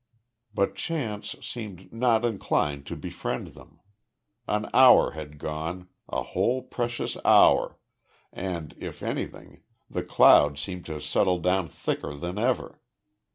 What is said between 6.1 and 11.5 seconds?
whole precious hour and, if anything, the cloud seemed to settle